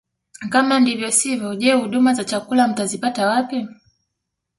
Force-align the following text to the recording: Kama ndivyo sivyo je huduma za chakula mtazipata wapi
Kama 0.49 0.79
ndivyo 0.79 1.11
sivyo 1.11 1.55
je 1.55 1.73
huduma 1.73 2.13
za 2.13 2.23
chakula 2.23 2.67
mtazipata 2.67 3.27
wapi 3.27 3.67